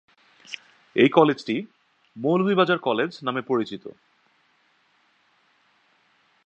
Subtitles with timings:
[0.95, 1.55] এই কলেজটি
[2.15, 3.83] "মৌলভীবাজার কলেজ" নামে পরিচিত।